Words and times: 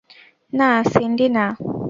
না, 0.53 0.69
সিন্ডি, 0.91 1.27
না! 1.35 1.45